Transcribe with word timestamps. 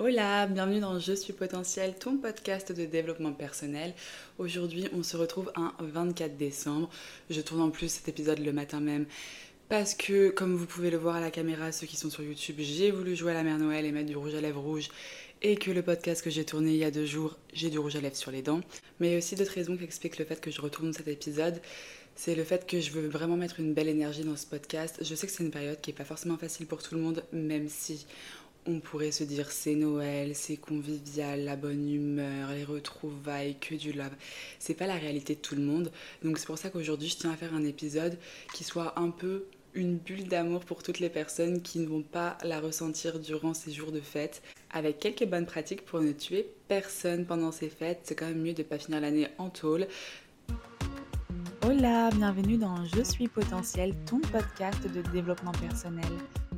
Hola, 0.00 0.48
bienvenue 0.48 0.80
dans 0.80 0.98
Je 0.98 1.12
suis 1.12 1.32
potentiel, 1.32 1.94
ton 1.94 2.16
podcast 2.16 2.72
de 2.72 2.84
développement 2.84 3.32
personnel. 3.32 3.94
Aujourd'hui, 4.38 4.88
on 4.92 5.04
se 5.04 5.16
retrouve 5.16 5.52
un 5.54 5.72
24 5.78 6.36
décembre. 6.36 6.90
Je 7.30 7.40
tourne 7.40 7.60
en 7.60 7.70
plus 7.70 7.88
cet 7.92 8.08
épisode 8.08 8.40
le 8.40 8.52
matin 8.52 8.80
même 8.80 9.06
parce 9.68 9.94
que, 9.94 10.30
comme 10.30 10.56
vous 10.56 10.66
pouvez 10.66 10.90
le 10.90 10.96
voir 10.96 11.14
à 11.14 11.20
la 11.20 11.30
caméra, 11.30 11.70
ceux 11.70 11.86
qui 11.86 11.96
sont 11.96 12.10
sur 12.10 12.24
YouTube, 12.24 12.56
j'ai 12.58 12.90
voulu 12.90 13.14
jouer 13.14 13.30
à 13.30 13.34
la 13.34 13.44
mère 13.44 13.56
Noël 13.56 13.84
et 13.84 13.92
mettre 13.92 14.08
du 14.08 14.16
rouge 14.16 14.34
à 14.34 14.40
lèvres 14.40 14.60
rouge 14.60 14.88
et 15.42 15.54
que 15.54 15.70
le 15.70 15.82
podcast 15.82 16.22
que 16.22 16.30
j'ai 16.30 16.44
tourné 16.44 16.72
il 16.72 16.78
y 16.78 16.84
a 16.84 16.90
deux 16.90 17.06
jours, 17.06 17.38
j'ai 17.52 17.70
du 17.70 17.78
rouge 17.78 17.94
à 17.94 18.00
lèvres 18.00 18.16
sur 18.16 18.32
les 18.32 18.42
dents. 18.42 18.62
Mais 18.98 19.08
il 19.08 19.12
y 19.12 19.14
a 19.14 19.18
aussi 19.18 19.36
d'autres 19.36 19.52
raisons 19.52 19.76
qui 19.76 19.84
expliquent 19.84 20.18
le 20.18 20.24
fait 20.24 20.40
que 20.40 20.50
je 20.50 20.60
retourne 20.60 20.92
cet 20.92 21.06
épisode. 21.06 21.60
C'est 22.16 22.34
le 22.34 22.42
fait 22.42 22.66
que 22.66 22.80
je 22.80 22.90
veux 22.90 23.06
vraiment 23.06 23.36
mettre 23.36 23.60
une 23.60 23.74
belle 23.74 23.88
énergie 23.88 24.24
dans 24.24 24.36
ce 24.36 24.46
podcast. 24.46 24.98
Je 25.02 25.14
sais 25.14 25.26
que 25.26 25.32
c'est 25.32 25.44
une 25.44 25.50
période 25.50 25.80
qui 25.80 25.90
n'est 25.90 25.96
pas 25.96 26.04
forcément 26.04 26.36
facile 26.36 26.66
pour 26.66 26.82
tout 26.82 26.94
le 26.94 27.00
monde, 27.00 27.24
même 27.32 27.68
si 27.68 28.06
on 28.66 28.80
pourrait 28.80 29.12
se 29.12 29.24
dire 29.24 29.50
c'est 29.50 29.74
Noël, 29.74 30.34
c'est 30.34 30.56
convivial, 30.56 31.44
la 31.44 31.56
bonne 31.56 31.88
humeur, 31.88 32.50
les 32.50 32.64
retrouvailles, 32.64 33.56
que 33.58 33.74
du 33.74 33.92
love. 33.92 34.14
C'est 34.58 34.74
pas 34.74 34.86
la 34.86 34.96
réalité 34.96 35.34
de 35.34 35.40
tout 35.40 35.54
le 35.54 35.62
monde. 35.62 35.90
Donc 36.22 36.38
c'est 36.38 36.46
pour 36.46 36.58
ça 36.58 36.70
qu'aujourd'hui 36.70 37.08
je 37.08 37.16
tiens 37.16 37.30
à 37.30 37.36
faire 37.36 37.54
un 37.54 37.64
épisode 37.64 38.18
qui 38.54 38.64
soit 38.64 38.98
un 38.98 39.10
peu 39.10 39.44
une 39.74 39.96
bulle 39.96 40.28
d'amour 40.28 40.64
pour 40.64 40.82
toutes 40.82 41.00
les 41.00 41.10
personnes 41.10 41.60
qui 41.60 41.80
ne 41.80 41.86
vont 41.86 42.02
pas 42.02 42.38
la 42.44 42.60
ressentir 42.60 43.18
durant 43.18 43.54
ces 43.54 43.72
jours 43.72 43.90
de 43.90 44.00
fête, 44.00 44.40
avec 44.70 45.00
quelques 45.00 45.26
bonnes 45.26 45.46
pratiques 45.46 45.84
pour 45.84 46.00
ne 46.00 46.12
tuer 46.12 46.48
personne 46.68 47.26
pendant 47.26 47.50
ces 47.50 47.68
fêtes. 47.68 48.00
C'est 48.04 48.14
quand 48.14 48.26
même 48.26 48.40
mieux 48.40 48.54
de 48.54 48.62
pas 48.62 48.78
finir 48.78 49.00
l'année 49.00 49.28
en 49.38 49.50
tôle. 49.50 49.88
Hola, 51.66 52.10
bienvenue 52.10 52.56
dans 52.56 52.84
Je 52.84 53.02
suis 53.02 53.26
potentiel, 53.26 53.94
ton 54.06 54.20
podcast 54.20 54.86
de 54.86 55.02
développement 55.10 55.52
personnel. 55.52 56.12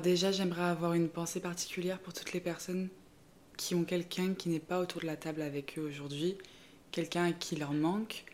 déjà, 0.00 0.32
j'aimerais 0.32 0.64
avoir 0.64 0.94
une 0.94 1.08
pensée 1.08 1.40
particulière 1.40 1.98
pour 1.98 2.12
toutes 2.12 2.32
les 2.32 2.40
personnes 2.40 2.88
qui 3.56 3.74
ont 3.74 3.84
quelqu'un 3.84 4.34
qui 4.34 4.48
n'est 4.48 4.60
pas 4.60 4.80
autour 4.80 5.00
de 5.00 5.06
la 5.06 5.16
table 5.16 5.42
avec 5.42 5.78
eux 5.78 5.82
aujourd'hui, 5.82 6.36
quelqu'un 6.92 7.32
qui 7.32 7.56
leur 7.56 7.72
manque, 7.72 8.24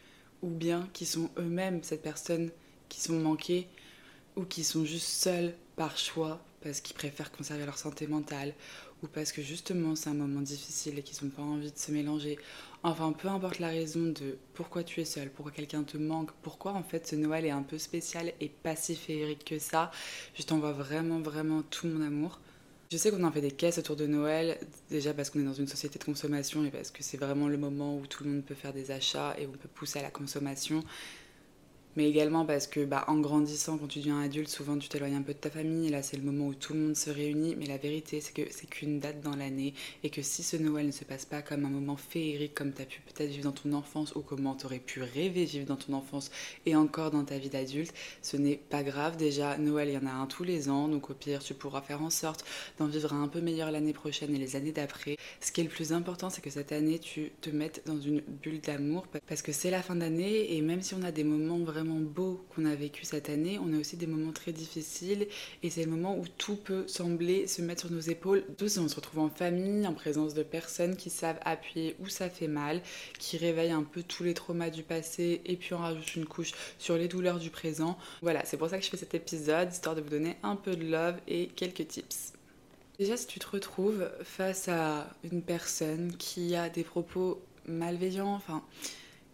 ou 0.43 0.49
bien 0.49 0.89
qui 0.93 1.07
sont 1.07 1.31
eux-mêmes 1.39 1.83
cette 1.83 2.03
personne 2.03 2.51
qui 2.89 3.01
sont 3.01 3.19
manquées, 3.19 3.69
ou 4.37 4.45
qui 4.45 4.65
sont 4.65 4.85
juste 4.85 5.09
seuls 5.09 5.55
par 5.77 5.97
choix 5.99 6.41
parce 6.63 6.81
qu'ils 6.81 6.95
préfèrent 6.95 7.33
conserver 7.33 7.65
leur 7.65 7.79
santé 7.79 8.07
mentale, 8.07 8.55
ou 9.03 9.07
parce 9.07 9.33
que 9.33 9.43
justement 9.43 9.97
c'est 9.97 10.11
un 10.11 10.15
moment 10.15 10.41
difficile 10.41 10.99
et 10.99 11.03
qu'ils 11.03 11.25
n'ont 11.25 11.31
pas 11.31 11.43
envie 11.43 11.73
de 11.73 11.79
se 11.79 11.91
mélanger. 11.93 12.39
Enfin, 12.85 13.13
peu 13.13 13.29
importe 13.29 13.59
la 13.59 13.69
raison 13.69 14.07
de 14.07 14.37
pourquoi 14.55 14.83
tu 14.83 15.01
es 15.01 15.05
seul, 15.05 15.31
pourquoi 15.31 15.53
quelqu'un 15.53 15.85
te 15.85 15.97
manque, 15.97 16.31
pourquoi 16.43 16.73
en 16.73 16.83
fait 16.83 17.07
ce 17.07 17.17
Noël 17.17 17.45
est 17.45 17.51
un 17.51 17.63
peu 17.63 17.79
spécial 17.79 18.33
et 18.41 18.49
pas 18.49 18.77
si 18.77 18.97
féerique 18.97 19.45
que 19.45 19.59
ça, 19.59 19.91
je 20.35 20.43
t'envoie 20.43 20.73
vraiment, 20.73 21.21
vraiment 21.21 21.63
tout 21.63 21.87
mon 21.87 22.05
amour. 22.05 22.41
Je 22.91 22.99
sais 22.99 23.11
qu'on 23.11 23.25
en 23.25 23.33
fait 23.33 23.41
des 23.41 23.53
caisses 23.53 23.79
autour 23.79 23.97
de 23.97 24.07
Noël, 24.07 24.59
déjà 24.91 25.15
parce 25.15 25.31
qu'on 25.31 25.41
est 25.41 25.45
dans 25.45 25.55
une 25.55 25.67
société 25.67 25.99
de 25.99 26.05
consommation 26.05 26.63
et 26.65 26.71
parce 26.71 26.91
que 26.91 27.03
c'est 27.03 27.17
vraiment 27.17 27.49
le 27.49 27.57
moment 27.57 27.97
où 27.97 28.07
tout 28.07 28.23
le 28.25 28.31
monde 28.31 28.45
peut 28.45 28.55
faire 28.55 28.75
des 28.75 28.91
achats 28.91 29.35
et 29.39 29.47
on 29.47 29.53
peut 29.53 29.69
pousser 29.75 30.01
à 30.01 30.03
la 30.03 30.11
consommation 30.11 30.85
mais 31.97 32.09
également 32.09 32.45
parce 32.45 32.67
que 32.67 32.85
bah, 32.85 33.05
en 33.09 33.19
grandissant, 33.19 33.79
quand 33.79 33.87
tu 33.87 33.99
deviens 33.99 34.21
adulte, 34.21 34.49
souvent 34.49 34.79
tu 34.79 34.89
t'éloignes 34.89 35.17
un 35.17 35.23
peu 35.23 35.35
de 35.35 35.39
ta 35.39 35.51
famille, 35.51 35.91
là 35.91 36.03
c'est 36.03 36.17
le 36.17 36.23
moment 36.23 36.47
où 36.47 36.55
tout 36.55 36.73
le 36.73 36.81
monde 36.81 36.97
se 36.97 37.11
réunit, 37.11 37.55
mais 37.59 37.67
la 37.67 37.77
vérité 37.77 38.21
c'est 38.21 38.33
que 38.33 38.43
c'est 38.51 38.69
qu'une 38.69 38.99
date 39.01 39.21
dans 39.21 39.37
l'année, 39.37 39.75
et 40.03 40.11
que 40.11 40.23
si 40.23 40.43
ce 40.43 40.57
Noël 40.57 40.87
ne 40.87 40.93
se 40.93 41.05
passe 41.05 41.25
pas 41.25 41.43
comme 41.43 41.65
un 41.65 41.71
moment 41.71 41.97
féerique, 41.97 42.55
comme 42.55 42.73
tu 42.73 42.83
as 42.83 42.87
pu 42.87 43.01
peut-être 43.01 43.31
vivre 43.31 43.45
dans 43.45 43.53
ton 43.53 43.73
enfance, 43.73 44.15
ou 44.15 44.21
comment 44.21 44.55
tu 44.55 44.67
aurais 44.67 44.79
pu 44.79 45.03
rêver 45.03 45.45
vivre 45.45 45.67
dans 45.67 45.77
ton 45.77 45.93
enfance, 45.93 46.31
et 46.67 46.75
encore 46.77 47.11
dans 47.11 47.25
ta 47.25 47.39
vie 47.39 47.51
d'adulte, 47.51 47.93
ce 48.23 48.37
n'est 48.37 48.57
pas 48.57 48.83
grave, 48.83 49.17
déjà 49.17 49.59
Noël 49.59 49.89
il 49.89 49.95
y 49.95 49.99
en 49.99 50.07
a 50.07 50.13
un 50.13 50.27
tous 50.27 50.45
les 50.45 50.69
ans, 50.71 50.89
donc 50.89 51.11
au 51.11 51.15
pire 51.15 51.43
tu 51.43 51.55
pourras 51.55 51.83
faire 51.83 52.03
en 52.03 52.11
sorte 52.11 52.45
d'en 52.79 52.87
vivre 52.87 53.13
un 53.13 53.29
peu 53.29 53.41
meilleur 53.41 53.71
l'année 53.71 53.93
prochaine 53.93 54.35
et 54.35 54.39
les 54.39 54.57
années 54.57 54.73
d'après. 54.73 55.17
Ce 55.41 55.53
qui 55.53 55.61
est 55.61 55.65
le 55.65 55.71
plus 55.71 55.93
important 55.93 56.31
c'est 56.31 56.41
que 56.41 56.51
cette 56.51 56.73
année 56.73 56.99
tu 56.99 57.33
te 57.41 57.51
mettes 57.51 57.83
dans 57.87 58.01
une 58.01 58.21
bulle 58.21 58.61
d'amour, 58.61 59.07
parce 59.29 59.43
que 59.43 59.53
c'est 59.53 59.71
la 59.71 59.83
fin 59.83 59.97
d'année, 59.97 60.57
et 60.57 60.63
même 60.63 60.83
si 60.83 60.95
on 60.95 61.03
a 61.03 61.13
des 61.13 61.25
moments 61.25 61.59
vraiment 61.59 61.82
beau 61.85 62.45
qu'on 62.55 62.65
a 62.65 62.75
vécu 62.75 63.05
cette 63.05 63.29
année, 63.29 63.59
on 63.59 63.73
a 63.73 63.79
aussi 63.79 63.97
des 63.97 64.07
moments 64.07 64.33
très 64.33 64.53
difficiles 64.53 65.27
et 65.63 65.71
c'est 65.71 65.85
le 65.85 65.91
moment 65.91 66.17
où 66.17 66.25
tout 66.39 66.57
peut 66.57 66.85
sembler 66.87 67.47
se 67.47 67.63
mettre 67.63 67.83
sur 67.83 67.93
nos 67.93 68.01
épaules. 68.01 68.45
Tous 68.59 68.79
on 68.79 68.89
se 68.89 68.97
retrouve 68.97 69.21
en 69.21 69.29
famille, 69.29 69.87
en 69.87 69.95
présence 69.95 70.35
de 70.35 70.43
personnes 70.43 70.97
qui 70.97 71.11
savent 71.11 71.39
appuyer 71.45 71.97
où 72.01 72.09
ça 72.09 72.31
fait 72.31 72.49
mal, 72.49 72.83
qui 73.19 73.37
réveillent 73.37 73.71
un 73.71 73.83
peu 73.83 74.03
tous 74.03 74.25
les 74.25 74.35
traumas 74.35 74.71
du 74.71 74.83
passé 74.83 75.41
et 75.45 75.57
puis 75.57 75.75
on 75.75 75.79
rajoute 75.79 76.17
une 76.17 76.27
couche 76.27 76.53
sur 76.79 76.97
les 76.97 77.09
douleurs 77.09 77.39
du 77.39 77.51
présent. 77.51 77.99
Voilà, 78.23 78.45
c'est 78.45 78.57
pour 78.57 78.69
ça 78.69 78.79
que 78.79 78.85
je 78.85 78.91
fais 78.91 78.97
cet 78.97 79.15
épisode, 79.15 79.73
histoire 79.73 79.95
de 79.95 80.01
vous 80.01 80.11
donner 80.11 80.37
un 80.43 80.57
peu 80.57 80.77
de 80.77 80.85
love 80.85 81.17
et 81.29 81.49
quelques 81.49 81.89
tips. 81.89 82.33
Déjà, 82.99 83.17
si 83.17 83.27
tu 83.27 83.39
te 83.39 83.49
retrouves 83.49 84.09
face 84.23 84.69
à 84.69 85.09
une 85.25 85.43
personne 85.43 86.15
qui 86.19 86.55
a 86.55 86.69
des 86.69 86.85
propos 86.85 87.41
malveillants, 87.67 88.35
enfin 88.35 88.63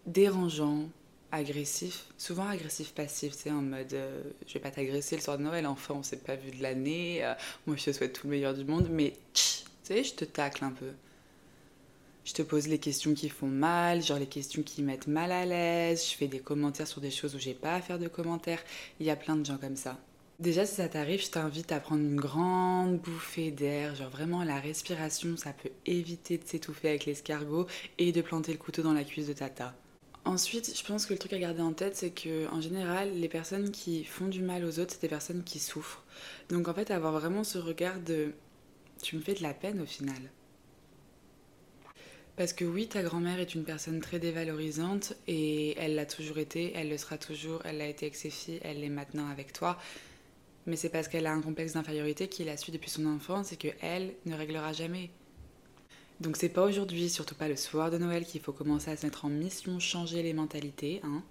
dérangeants, 0.05 0.89
agressif, 1.31 2.05
souvent 2.17 2.47
agressif 2.47 2.93
passif, 2.93 3.33
c'est 3.33 3.51
en 3.51 3.61
mode 3.61 3.93
euh, 3.93 4.21
je 4.47 4.53
vais 4.53 4.59
pas 4.59 4.71
t'agresser 4.71 5.15
le 5.15 5.21
soir 5.21 5.37
de 5.37 5.43
Noël, 5.43 5.67
enfin 5.67 5.95
on 5.95 6.03
s'est 6.03 6.17
pas 6.17 6.35
vu 6.35 6.51
de 6.51 6.61
l'année, 6.61 7.23
euh, 7.23 7.33
moi 7.67 7.75
je 7.77 7.85
te 7.85 7.91
souhaite 7.91 8.13
tout 8.13 8.27
le 8.27 8.31
meilleur 8.31 8.53
du 8.53 8.65
monde, 8.65 8.87
mais 8.89 9.13
tu 9.33 9.43
sais, 9.83 10.03
je 10.03 10.13
te 10.13 10.25
tacle 10.25 10.63
un 10.63 10.71
peu. 10.71 10.91
Je 12.25 12.33
te 12.33 12.41
pose 12.41 12.67
les 12.67 12.77
questions 12.77 13.13
qui 13.13 13.29
font 13.29 13.47
mal, 13.47 14.03
genre 14.03 14.19
les 14.19 14.27
questions 14.27 14.61
qui 14.61 14.83
mettent 14.83 15.07
mal 15.07 15.31
à 15.31 15.45
l'aise, 15.45 16.05
je 16.09 16.15
fais 16.15 16.27
des 16.27 16.39
commentaires 16.39 16.87
sur 16.87 17.01
des 17.01 17.11
choses 17.11 17.35
où 17.35 17.39
j'ai 17.39 17.53
pas 17.53 17.75
à 17.75 17.81
faire 17.81 17.99
de 17.99 18.07
commentaires, 18.07 18.63
il 18.99 19.05
y 19.05 19.09
a 19.09 19.15
plein 19.15 19.35
de 19.35 19.45
gens 19.45 19.57
comme 19.57 19.75
ça. 19.75 19.97
Déjà, 20.39 20.65
si 20.65 20.75
ça 20.75 20.87
t'arrive, 20.87 21.21
je 21.21 21.31
t'invite 21.31 21.73
à 21.73 21.81
prendre 21.81 22.01
une 22.01 22.15
grande 22.15 22.97
bouffée 22.97 23.51
d'air. 23.51 23.93
Genre 23.95 24.09
vraiment, 24.09 24.41
la 24.45 24.57
respiration, 24.57 25.35
ça 25.35 25.51
peut 25.51 25.69
éviter 25.85 26.37
de 26.37 26.47
s'étouffer 26.47 26.87
avec 26.87 27.05
l'escargot 27.05 27.67
et 27.97 28.13
de 28.13 28.21
planter 28.21 28.53
le 28.53 28.57
couteau 28.57 28.81
dans 28.81 28.93
la 28.93 29.03
cuisse 29.03 29.27
de 29.27 29.33
tata. 29.33 29.75
Ensuite, 30.25 30.77
je 30.77 30.83
pense 30.83 31.05
que 31.05 31.13
le 31.13 31.19
truc 31.19 31.33
à 31.33 31.39
garder 31.39 31.61
en 31.61 31.73
tête, 31.73 31.95
c'est 31.95 32.11
que 32.11 32.47
en 32.49 32.61
général, 32.61 33.11
les 33.13 33.29
personnes 33.29 33.71
qui 33.71 34.03
font 34.03 34.27
du 34.27 34.41
mal 34.41 34.65
aux 34.65 34.79
autres, 34.79 34.93
c'est 34.93 35.01
des 35.01 35.07
personnes 35.07 35.43
qui 35.43 35.59
souffrent. 35.59 36.03
Donc 36.49 36.67
en 36.67 36.73
fait, 36.73 36.91
avoir 36.91 37.13
vraiment 37.13 37.43
ce 37.43 37.57
regard 37.57 37.99
de 37.99 38.33
tu 39.01 39.15
me 39.15 39.21
fais 39.21 39.33
de 39.33 39.41
la 39.43 39.53
peine 39.53 39.81
au 39.81 39.85
final. 39.85 40.19
Parce 42.35 42.53
que 42.53 42.63
oui, 42.63 42.87
ta 42.87 43.01
grand-mère 43.03 43.39
est 43.39 43.53
une 43.53 43.65
personne 43.65 43.99
très 43.99 44.19
dévalorisante 44.19 45.13
et 45.27 45.77
elle 45.77 45.95
l'a 45.95 46.05
toujours 46.05 46.37
été, 46.37 46.71
elle 46.75 46.89
le 46.89 46.97
sera 46.97 47.17
toujours, 47.17 47.61
elle 47.65 47.79
l'a 47.79 47.87
été 47.87 48.05
avec 48.05 48.15
ses 48.15 48.29
filles, 48.29 48.59
elle 48.63 48.79
l'est 48.79 48.89
maintenant 48.89 49.27
avec 49.27 49.51
toi. 49.51 49.77
Mais 50.65 50.75
c'est 50.75 50.89
parce 50.89 51.07
qu'elle 51.07 51.27
a 51.27 51.33
un 51.33 51.41
complexe 51.41 51.73
d'infériorité 51.73 52.27
qui 52.29 52.43
la 52.45 52.55
suit 52.55 52.71
depuis 52.71 52.89
son 52.89 53.05
enfance 53.07 53.51
et 53.51 53.57
que 53.57 53.67
elle 53.81 54.13
ne 54.25 54.35
réglera 54.35 54.71
jamais. 54.71 55.09
Donc 56.19 56.35
c'est 56.35 56.49
pas 56.49 56.65
aujourd'hui, 56.65 57.09
surtout 57.09 57.35
pas 57.35 57.47
le 57.47 57.55
soir 57.55 57.91
de 57.91 57.97
Noël, 57.97 58.25
qu'il 58.25 58.41
faut 58.41 58.51
commencer 58.51 58.91
à 58.91 58.97
se 58.97 59.05
mettre 59.05 59.23
en 59.25 59.29
mission, 59.29 59.79
changer 59.79 60.21
les 60.21 60.33
mentalités. 60.33 60.99
Hein. 61.03 61.23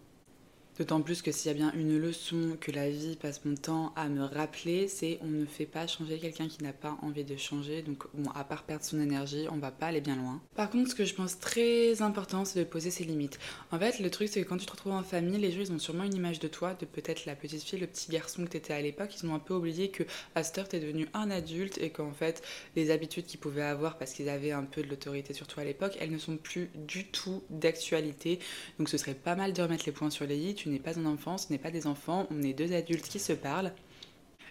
D'autant 0.78 1.00
plus 1.00 1.22
que 1.22 1.32
s'il 1.32 1.48
y 1.48 1.50
a 1.50 1.54
bien 1.54 1.72
une 1.72 1.98
leçon 1.98 2.56
que 2.60 2.70
la 2.70 2.88
vie 2.88 3.16
passe 3.16 3.44
mon 3.44 3.56
temps 3.56 3.92
à 3.96 4.08
me 4.08 4.22
rappeler, 4.22 4.86
c'est 4.86 5.18
on 5.22 5.26
ne 5.26 5.44
fait 5.44 5.66
pas 5.66 5.88
changer 5.88 6.18
quelqu'un 6.20 6.46
qui 6.46 6.62
n'a 6.62 6.72
pas 6.72 6.96
envie 7.02 7.24
de 7.24 7.36
changer. 7.36 7.82
Donc 7.82 8.04
bon, 8.14 8.30
à 8.30 8.44
part 8.44 8.62
perdre 8.62 8.84
son 8.84 9.00
énergie, 9.00 9.46
on 9.50 9.56
va 9.56 9.72
pas 9.72 9.86
aller 9.86 10.00
bien 10.00 10.14
loin. 10.14 10.40
Par 10.54 10.70
contre, 10.70 10.90
ce 10.90 10.94
que 10.94 11.04
je 11.04 11.14
pense 11.14 11.40
très 11.40 12.00
important, 12.00 12.44
c'est 12.44 12.60
de 12.60 12.64
poser 12.64 12.92
ses 12.92 13.02
limites. 13.02 13.40
En 13.72 13.78
fait, 13.80 13.98
le 13.98 14.08
truc, 14.08 14.28
c'est 14.28 14.44
que 14.44 14.48
quand 14.48 14.56
tu 14.56 14.66
te 14.66 14.70
retrouves 14.70 14.92
en 14.92 15.02
famille, 15.02 15.40
les 15.40 15.50
gens, 15.50 15.62
ils 15.62 15.72
ont 15.72 15.80
sûrement 15.80 16.04
une 16.04 16.14
image 16.14 16.38
de 16.38 16.46
toi, 16.46 16.74
de 16.74 16.86
peut-être 16.86 17.26
la 17.26 17.34
petite 17.34 17.64
fille, 17.64 17.80
le 17.80 17.88
petit 17.88 18.12
garçon 18.12 18.44
que 18.44 18.50
t'étais 18.50 18.72
à 18.72 18.80
l'époque. 18.80 19.10
Ils 19.20 19.28
ont 19.28 19.34
un 19.34 19.40
peu 19.40 19.54
oublié 19.54 19.90
que 19.90 20.04
à 20.36 20.44
cette 20.44 20.58
heure, 20.58 20.68
t'es 20.68 20.78
devenu 20.78 21.08
un 21.12 21.28
adulte 21.32 21.78
et 21.78 21.90
qu'en 21.90 22.12
fait, 22.12 22.40
les 22.76 22.92
habitudes 22.92 23.26
qu'ils 23.26 23.40
pouvaient 23.40 23.62
avoir 23.62 23.98
parce 23.98 24.12
qu'ils 24.12 24.28
avaient 24.28 24.52
un 24.52 24.62
peu 24.62 24.84
de 24.84 24.88
l'autorité 24.88 25.34
sur 25.34 25.48
toi 25.48 25.64
à 25.64 25.66
l'époque, 25.66 25.96
elles 25.98 26.12
ne 26.12 26.18
sont 26.18 26.36
plus 26.36 26.70
du 26.76 27.06
tout 27.06 27.42
d'actualité. 27.50 28.38
Donc 28.78 28.88
ce 28.88 28.96
serait 28.96 29.14
pas 29.14 29.34
mal 29.34 29.52
de 29.52 29.60
remettre 29.60 29.84
les 29.84 29.92
points 29.92 30.10
sur 30.10 30.24
les 30.24 30.36
i. 30.36 30.67
n'es 30.68 30.78
pas 30.78 30.98
un 30.98 31.06
enfant, 31.06 31.38
ce 31.38 31.50
n'est 31.50 31.58
pas 31.58 31.70
des 31.70 31.86
enfants, 31.86 32.26
on 32.30 32.42
est 32.42 32.52
deux 32.52 32.72
adultes 32.72 33.08
qui 33.08 33.18
se 33.18 33.32
parlent. 33.32 33.72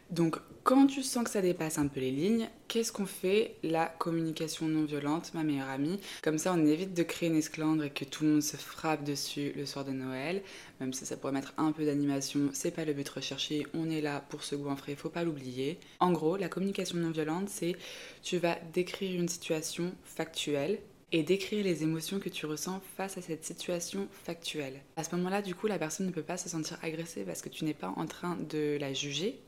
Donc 0.10 0.38
quand 0.64 0.88
tu 0.88 1.04
sens 1.04 1.26
que 1.26 1.30
ça 1.30 1.42
dépasse 1.42 1.78
un 1.78 1.88
peu 1.88 2.00
les 2.00 2.12
lignes, 2.12 2.48
qu'est-ce 2.68 2.92
qu'on 2.92 3.06
fait? 3.06 3.56
La 3.64 3.86
communication 3.86 4.68
non 4.68 4.86
violente, 4.86 5.34
ma 5.34 5.44
meilleure 5.44 5.70
amie. 5.70 6.00
Comme 6.22 6.38
ça, 6.38 6.54
on 6.54 6.66
évite 6.66 6.94
de 6.94 7.04
créer 7.04 7.30
une 7.30 7.36
esclandre 7.36 7.84
et 7.84 7.90
que 7.90 8.06
tout 8.06 8.24
le 8.24 8.32
monde 8.32 8.42
se 8.42 8.58
frappe 8.58 9.04
dessus 9.04 9.54
le 9.56 9.66
soir 9.66 9.84
de 9.86 9.92
Noël. 9.92 10.42
Même 10.80 10.94
si 10.94 11.06
ça 11.06 11.18
pourrait 11.18 11.34
mettre 11.34 11.54
un 11.58 11.72
peu 11.72 11.86
d'animation, 11.86 12.50
c'est 12.54 12.72
pas 12.72 12.86
le 12.86 12.94
but 12.94 13.08
recherché. 13.08 13.66
On 13.74 13.90
est 13.90 14.02
là 14.02 14.24
pour 14.30 14.44
ce 14.44 14.56
goinfrer, 14.56 14.96
faut 14.96 15.10
pas 15.10 15.24
l'oublier. 15.24 15.80
En 16.00 16.12
gros, 16.12 16.38
la 16.38 16.50
communication 16.50 16.98
non 16.98 17.12
violente, 17.12 17.50
c'est 17.50 17.76
tu 18.22 18.38
vas 18.38 18.58
décrire 18.74 19.20
une 19.20 19.30
situation 19.30 19.94
factuelle 20.04 20.80
et 21.12 21.24
décrire 21.24 21.64
les 21.64 21.84
émotions 21.84 22.20
que 22.20 22.30
tu 22.30 22.46
ressens 22.46 22.82
face 22.98 23.18
à 23.18 23.22
cette 23.22 23.46
situation 23.46 24.08
factuelle. 24.26 24.82
À 24.98 25.04
ce 25.04 25.16
moment-là, 25.16 25.42
du 25.42 25.56
coup, 25.56 25.68
la 25.68 25.80
personne 25.80 26.06
ne 26.06 26.12
peut 26.12 26.22
pas 26.22 26.38
se 26.38 26.50
sentir 26.50 26.78
agressée 26.82 27.24
parce 27.24 27.42
que 27.42 27.50
tu 27.50 27.64
n'es 27.64 27.74
pas 27.74 27.94
en 27.96 28.06
train 28.06 28.38
de 28.50 28.78
la 28.80 28.94
juger, 28.94 29.40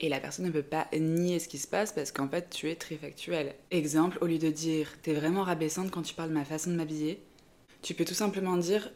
et 0.00 0.08
la 0.08 0.18
personne 0.18 0.46
ne 0.46 0.50
peut 0.50 0.62
pas 0.62 0.88
nier 0.98 1.38
ce 1.38 1.48
qui 1.48 1.58
se 1.58 1.68
passe 1.68 1.92
parce 1.92 2.10
qu'en 2.10 2.28
fait 2.28 2.48
tu 2.50 2.70
es 2.70 2.74
très 2.74 2.96
factuel. 2.96 3.54
Exemple, 3.70 4.18
au 4.20 4.26
lieu 4.26 4.38
de 4.38 4.50
dire 4.50 4.88
t'es 5.02 5.12
vraiment 5.12 5.44
rabaissante 5.44 5.90
quand 5.90 6.02
tu 6.02 6.14
parles 6.14 6.30
de 6.30 6.34
ma 6.34 6.44
façon 6.44 6.70
de 6.70 6.76
m'habiller, 6.76 7.20
tu 7.82 7.94
peux 7.94 8.04
tout 8.04 8.14
simplement 8.14 8.56
dire 8.56 8.90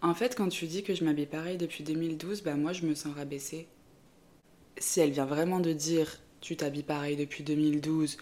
en 0.00 0.14
fait 0.14 0.36
quand 0.36 0.48
tu 0.48 0.66
dis 0.66 0.82
que 0.82 0.94
je 0.94 1.04
m'habille 1.04 1.26
pareil 1.26 1.58
depuis 1.58 1.82
2012, 1.82 2.42
bah 2.42 2.54
moi 2.54 2.72
je 2.72 2.86
me 2.86 2.94
sens 2.94 3.14
rabaissée. 3.14 3.66
Si 4.78 5.00
elle 5.00 5.10
vient 5.10 5.26
vraiment 5.26 5.60
de 5.60 5.72
dire 5.72 6.20
tu 6.40 6.56
t'habilles 6.56 6.82
pareil 6.82 7.16
depuis 7.16 7.42
2012 7.42 8.16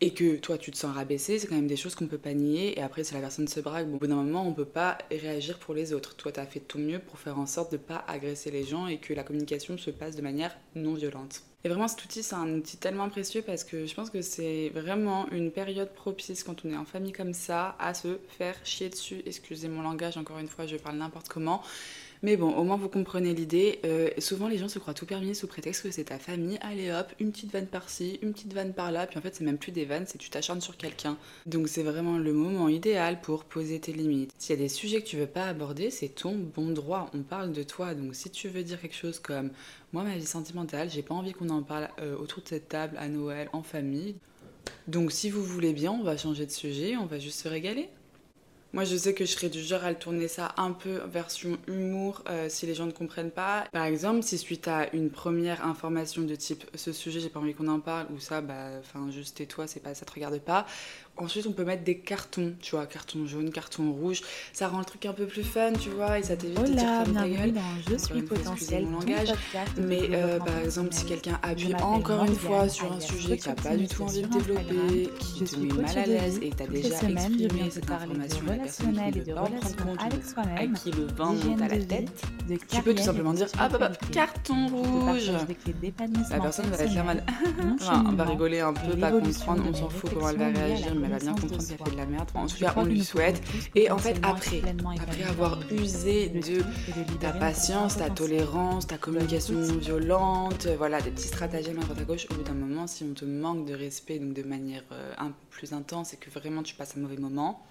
et 0.00 0.12
que 0.12 0.36
toi 0.36 0.58
tu 0.58 0.70
te 0.70 0.76
sens 0.76 0.94
rabaissé, 0.94 1.38
c'est 1.38 1.46
quand 1.46 1.54
même 1.54 1.66
des 1.66 1.76
choses 1.76 1.94
qu'on 1.94 2.06
peut 2.06 2.18
pas 2.18 2.32
nier. 2.32 2.78
Et 2.78 2.82
après, 2.82 3.04
si 3.04 3.14
la 3.14 3.20
personne 3.20 3.48
se 3.48 3.60
braque, 3.60 3.86
au 3.86 3.98
bout 3.98 4.06
d'un 4.06 4.16
moment, 4.16 4.46
on 4.46 4.52
peut 4.52 4.64
pas 4.64 4.98
réagir 5.10 5.58
pour 5.58 5.74
les 5.74 5.92
autres. 5.92 6.16
Toi, 6.16 6.32
tu 6.32 6.40
as 6.40 6.46
fait 6.46 6.60
tout 6.60 6.78
mieux 6.78 6.98
pour 6.98 7.18
faire 7.18 7.38
en 7.38 7.46
sorte 7.46 7.72
de 7.72 7.76
pas 7.76 8.04
agresser 8.08 8.50
les 8.50 8.64
gens 8.64 8.86
et 8.86 8.98
que 8.98 9.12
la 9.12 9.22
communication 9.22 9.76
se 9.76 9.90
passe 9.90 10.16
de 10.16 10.22
manière 10.22 10.56
non 10.74 10.94
violente. 10.94 11.42
Et 11.62 11.68
vraiment, 11.68 11.88
cet 11.88 12.02
outil, 12.04 12.22
c'est 12.22 12.34
un 12.34 12.54
outil 12.54 12.78
tellement 12.78 13.10
précieux 13.10 13.42
parce 13.42 13.64
que 13.64 13.84
je 13.84 13.94
pense 13.94 14.08
que 14.08 14.22
c'est 14.22 14.70
vraiment 14.70 15.28
une 15.30 15.50
période 15.50 15.92
propice 15.92 16.42
quand 16.42 16.64
on 16.64 16.70
est 16.70 16.76
en 16.76 16.86
famille 16.86 17.12
comme 17.12 17.34
ça 17.34 17.76
à 17.78 17.92
se 17.92 18.18
faire 18.38 18.56
chier 18.64 18.88
dessus. 18.88 19.20
Excusez 19.26 19.68
mon 19.68 19.82
langage, 19.82 20.16
encore 20.16 20.38
une 20.38 20.48
fois, 20.48 20.66
je 20.66 20.76
parle 20.76 20.96
n'importe 20.96 21.28
comment. 21.28 21.62
Mais 22.22 22.36
bon, 22.36 22.54
au 22.54 22.64
moins 22.64 22.76
vous 22.76 22.90
comprenez 22.90 23.32
l'idée. 23.32 23.80
Euh, 23.84 24.10
souvent 24.18 24.48
les 24.48 24.58
gens 24.58 24.68
se 24.68 24.78
croient 24.78 24.92
tout 24.92 25.06
permis 25.06 25.34
sous 25.34 25.46
prétexte 25.46 25.82
que 25.82 25.90
c'est 25.90 26.04
ta 26.04 26.18
famille. 26.18 26.58
Allez 26.60 26.90
hop, 26.90 27.12
une 27.18 27.32
petite 27.32 27.50
vanne 27.50 27.66
par-ci, 27.66 28.18
une 28.22 28.32
petite 28.32 28.52
vanne 28.52 28.74
par-là. 28.74 29.06
Puis 29.06 29.18
en 29.18 29.22
fait, 29.22 29.34
c'est 29.34 29.44
même 29.44 29.56
plus 29.56 29.72
des 29.72 29.86
vannes, 29.86 30.04
c'est 30.06 30.18
tu 30.18 30.28
t'acharnes 30.28 30.60
sur 30.60 30.76
quelqu'un. 30.76 31.16
Donc 31.46 31.68
c'est 31.68 31.82
vraiment 31.82 32.18
le 32.18 32.32
moment 32.34 32.68
idéal 32.68 33.20
pour 33.22 33.44
poser 33.44 33.80
tes 33.80 33.92
limites. 33.92 34.32
S'il 34.38 34.56
y 34.56 34.58
a 34.58 34.62
des 34.62 34.68
sujets 34.68 35.00
que 35.00 35.06
tu 35.06 35.16
veux 35.16 35.26
pas 35.26 35.46
aborder, 35.46 35.90
c'est 35.90 36.08
ton 36.08 36.36
bon 36.36 36.70
droit. 36.70 37.10
On 37.14 37.22
parle 37.22 37.52
de 37.52 37.62
toi. 37.62 37.94
Donc 37.94 38.14
si 38.14 38.28
tu 38.28 38.48
veux 38.48 38.62
dire 38.62 38.80
quelque 38.80 38.96
chose 38.96 39.18
comme 39.18 39.50
moi, 39.92 40.02
ma 40.02 40.16
vie 40.16 40.26
sentimentale, 40.26 40.90
j'ai 40.90 41.02
pas 41.02 41.14
envie 41.14 41.32
qu'on 41.32 41.48
en 41.48 41.62
parle 41.62 41.88
euh, 42.00 42.16
autour 42.16 42.42
de 42.42 42.48
cette 42.48 42.68
table 42.68 42.96
à 42.98 43.08
Noël 43.08 43.48
en 43.52 43.62
famille. 43.62 44.14
Donc 44.88 45.10
si 45.10 45.30
vous 45.30 45.42
voulez 45.42 45.72
bien, 45.72 45.90
on 45.90 46.02
va 46.02 46.18
changer 46.18 46.44
de 46.44 46.50
sujet, 46.50 46.96
on 46.96 47.06
va 47.06 47.18
juste 47.18 47.40
se 47.40 47.48
régaler. 47.48 47.88
Moi, 48.72 48.84
je 48.84 48.96
sais 48.96 49.14
que 49.14 49.24
je 49.24 49.32
serais 49.32 49.48
du 49.48 49.60
genre 49.60 49.82
à 49.82 49.90
le 49.90 49.96
tourner 49.96 50.28
ça 50.28 50.54
un 50.56 50.70
peu 50.70 51.00
version 51.12 51.58
humour 51.66 52.22
euh, 52.28 52.46
si 52.48 52.66
les 52.66 52.74
gens 52.74 52.86
ne 52.86 52.92
comprennent 52.92 53.32
pas. 53.32 53.64
Par 53.72 53.84
exemple, 53.84 54.22
si 54.22 54.38
suite 54.38 54.68
à 54.68 54.92
une 54.94 55.10
première 55.10 55.66
information 55.66 56.22
de 56.22 56.36
type 56.36 56.64
ce 56.76 56.92
sujet, 56.92 57.18
j'ai 57.18 57.30
pas 57.30 57.40
envie 57.40 57.54
qu'on 57.54 57.66
en 57.66 57.80
parle, 57.80 58.06
ou 58.14 58.20
ça, 58.20 58.40
bah, 58.40 58.68
enfin, 58.78 59.10
juste 59.10 59.38
tais-toi, 59.38 59.66
c'est 59.66 59.80
pas, 59.80 59.94
ça 59.94 60.06
te 60.06 60.12
regarde 60.12 60.38
pas. 60.38 60.66
Ensuite, 61.16 61.46
on 61.46 61.52
peut 61.52 61.64
mettre 61.64 61.84
des 61.84 61.98
cartons, 61.98 62.54
tu 62.60 62.76
vois, 62.76 62.86
carton 62.86 63.26
jaune, 63.26 63.50
carton 63.50 63.92
rouge. 63.92 64.22
Ça 64.52 64.68
rend 64.68 64.78
le 64.78 64.84
truc 64.84 65.04
un 65.04 65.12
peu 65.12 65.26
plus 65.26 65.42
fun, 65.42 65.72
tu 65.72 65.90
vois, 65.90 66.18
et 66.18 66.22
ça 66.22 66.36
t'évite 66.36 66.60
de 66.60 66.72
dire 66.72 66.80
ferme 66.80 67.12
ta 67.12 67.28
gueule. 67.28 67.54
je 67.90 67.96
suis 67.96 68.22
potentiel 68.22 68.86
mon 68.86 69.00
langage. 69.00 69.34
Mais 69.76 70.08
euh, 70.12 70.38
par 70.38 70.58
exemple, 70.58 70.92
si 70.92 71.04
quelqu'un 71.04 71.38
appuie 71.42 71.74
encore 71.74 72.24
une 72.24 72.36
fois 72.36 72.68
sur 72.68 72.90
un 72.92 73.00
sujet 73.00 73.36
que 73.36 73.42
tu 73.42 73.48
n'as 73.48 73.54
pas 73.56 73.76
du 73.76 73.88
tout 73.88 74.02
envie 74.02 74.22
de 74.22 74.28
développer, 74.28 75.10
qui 75.18 75.44
te 75.44 75.56
met 75.56 75.72
mal 75.74 75.98
à 75.98 76.06
l'aise 76.06 76.38
et 76.40 76.50
que 76.50 76.56
tu 76.56 76.62
as 76.62 76.66
déjà 76.68 77.10
exprimé 77.10 77.70
cette 77.70 77.90
information 77.90 78.59
veut 78.66 79.34
pas 79.34 79.40
en 79.42 79.46
prendre 79.46 79.76
compte, 79.76 79.98
à 80.00 80.66
qui 80.66 80.90
le 80.90 81.06
vent 81.06 81.32
monte 81.32 81.62
à 81.62 81.68
la 81.68 81.78
tête, 81.78 82.22
tu 82.68 82.82
peux 82.82 82.94
tout 82.94 83.02
simplement 83.02 83.32
dire 83.32 83.46
Ah 83.58 83.68
bah 83.68 83.78
bah, 83.78 83.92
carton 84.12 84.68
rouge. 84.68 85.30
La 86.30 86.40
personne 86.40 86.66
va 86.66 86.84
être 86.84 86.94
là 86.94 87.02
mal. 87.02 87.24
on 88.06 88.12
va 88.12 88.24
rigoler 88.24 88.60
un 88.60 88.72
peu, 88.72 88.96
pas 88.96 89.10
comprendre, 89.10 89.64
on 89.68 89.74
s'en 89.74 89.88
fout 89.88 90.10
comment 90.12 90.30
elle 90.30 90.38
va 90.38 90.48
réagir, 90.48 90.94
mais 90.94 91.06
elle 91.06 91.12
va 91.12 91.18
bien 91.18 91.34
comprendre 91.34 91.66
qu'elle 91.66 91.78
fait 91.78 91.90
de 91.90 91.96
la 91.96 92.06
merde. 92.06 92.28
En 92.34 92.46
tout 92.46 92.56
cas, 92.58 92.74
on 92.76 92.84
lui 92.84 93.04
souhaite. 93.04 93.42
Et 93.74 93.90
en 93.90 93.98
fait, 93.98 94.18
après, 94.22 94.62
après 95.00 95.24
avoir 95.24 95.58
usé 95.70 96.28
de 96.28 96.62
ta 97.20 97.32
patience, 97.32 97.96
ta 97.96 98.10
tolérance, 98.10 98.86
ta 98.86 98.98
communication 98.98 99.54
non 99.54 99.78
violente, 99.78 100.66
voilà, 100.78 101.00
des 101.00 101.10
petits 101.10 101.28
stratagèmes 101.28 101.78
à 101.78 101.82
droite 101.82 102.00
à 102.00 102.04
gauche, 102.04 102.26
au 102.30 102.34
bout 102.34 102.42
d'un 102.42 102.54
moment, 102.54 102.86
si 102.86 103.04
on 103.04 103.14
te 103.14 103.24
manque 103.24 103.66
de 103.66 103.74
respect, 103.74 104.18
donc 104.18 104.34
de 104.34 104.42
manière 104.42 104.82
euh, 104.92 105.12
un 105.18 105.28
peu 105.28 105.46
plus 105.50 105.72
intense 105.72 106.14
et 106.14 106.16
que 106.16 106.30
vraiment 106.30 106.62
tu 106.62 106.74
passes 106.74 106.96
un 106.96 107.00
mauvais 107.00 107.16
moment, 107.16 107.62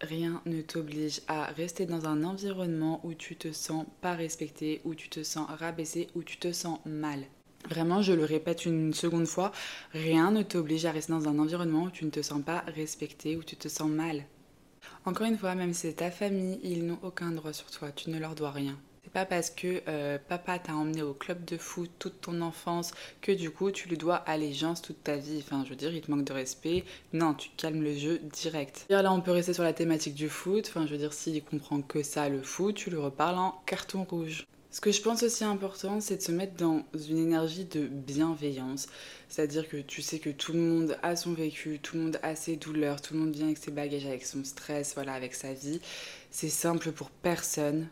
rien 0.00 0.42
ne 0.46 0.62
t'oblige 0.62 1.20
à 1.28 1.44
rester 1.46 1.86
dans 1.86 2.06
un 2.06 2.24
environnement 2.24 3.00
où 3.04 3.14
tu 3.14 3.36
te 3.36 3.52
sens 3.52 3.86
pas 4.00 4.14
respecté, 4.14 4.80
où 4.84 4.94
tu 4.94 5.08
te 5.08 5.22
sens 5.22 5.48
rabaissé, 5.48 6.08
où 6.14 6.22
tu 6.22 6.38
te 6.38 6.52
sens 6.52 6.78
mal. 6.84 7.24
Vraiment, 7.68 8.00
je 8.00 8.12
le 8.12 8.24
répète 8.24 8.64
une 8.64 8.94
seconde 8.94 9.26
fois, 9.26 9.52
rien 9.92 10.30
ne 10.30 10.42
t'oblige 10.42 10.86
à 10.86 10.92
rester 10.92 11.12
dans 11.12 11.28
un 11.28 11.38
environnement 11.38 11.84
où 11.84 11.90
tu 11.90 12.04
ne 12.04 12.10
te 12.10 12.22
sens 12.22 12.42
pas 12.42 12.64
respecté, 12.66 13.36
où 13.36 13.42
tu 13.42 13.56
te 13.56 13.68
sens 13.68 13.90
mal. 13.90 14.24
Encore 15.04 15.26
une 15.26 15.38
fois, 15.38 15.54
même 15.54 15.74
si 15.74 15.82
c'est 15.82 15.94
ta 15.94 16.10
famille, 16.10 16.58
ils 16.62 16.86
n'ont 16.86 16.98
aucun 17.02 17.32
droit 17.32 17.52
sur 17.52 17.70
toi, 17.70 17.90
tu 17.92 18.10
ne 18.10 18.18
leur 18.18 18.34
dois 18.34 18.50
rien. 18.50 18.78
Pas 19.12 19.26
parce 19.26 19.50
que 19.50 19.82
euh, 19.88 20.18
papa 20.28 20.58
t'a 20.58 20.74
emmené 20.74 21.02
au 21.02 21.14
club 21.14 21.44
de 21.44 21.56
foot 21.56 21.90
toute 21.98 22.20
ton 22.20 22.40
enfance 22.42 22.92
que 23.20 23.32
du 23.32 23.50
coup 23.50 23.72
tu 23.72 23.88
lui 23.88 23.96
dois 23.96 24.16
allégeance 24.16 24.82
toute 24.82 25.02
ta 25.02 25.16
vie. 25.16 25.42
Enfin, 25.44 25.64
je 25.64 25.70
veux 25.70 25.76
dire, 25.76 25.92
il 25.92 26.00
te 26.00 26.10
manque 26.10 26.24
de 26.24 26.32
respect. 26.32 26.84
Non, 27.12 27.34
tu 27.34 27.50
calmes 27.56 27.82
le 27.82 27.94
jeu 27.94 28.20
direct. 28.32 28.86
Là, 28.88 29.12
on 29.12 29.20
peut 29.20 29.32
rester 29.32 29.52
sur 29.52 29.64
la 29.64 29.72
thématique 29.72 30.14
du 30.14 30.28
foot. 30.28 30.66
Enfin, 30.68 30.86
je 30.86 30.92
veux 30.92 30.98
dire, 30.98 31.12
s'il 31.12 31.42
comprend 31.42 31.82
que 31.82 32.02
ça, 32.02 32.28
le 32.28 32.42
foot, 32.42 32.76
tu 32.76 32.90
le 32.90 33.00
reparles 33.00 33.38
en 33.38 33.60
carton 33.66 34.04
rouge. 34.04 34.46
Ce 34.72 34.80
que 34.80 34.92
je 34.92 35.02
pense 35.02 35.24
aussi 35.24 35.42
important, 35.42 36.00
c'est 36.00 36.18
de 36.18 36.22
se 36.22 36.30
mettre 36.30 36.54
dans 36.54 36.84
une 37.08 37.18
énergie 37.18 37.64
de 37.64 37.88
bienveillance. 37.88 38.86
C'est-à-dire 39.28 39.68
que 39.68 39.78
tu 39.78 40.00
sais 40.00 40.20
que 40.20 40.30
tout 40.30 40.52
le 40.52 40.60
monde 40.60 40.96
a 41.02 41.16
son 41.16 41.32
vécu, 41.32 41.80
tout 41.80 41.96
le 41.96 42.04
monde 42.04 42.20
a 42.22 42.36
ses 42.36 42.54
douleurs, 42.54 43.02
tout 43.02 43.14
le 43.14 43.20
monde 43.20 43.32
vient 43.32 43.46
avec 43.46 43.58
ses 43.58 43.72
bagages, 43.72 44.06
avec 44.06 44.24
son 44.24 44.44
stress, 44.44 44.94
voilà, 44.94 45.14
avec 45.14 45.34
sa 45.34 45.54
vie. 45.54 45.80
C'est 46.30 46.48
simple 46.48 46.92
pour 46.92 47.10
personne 47.10 47.88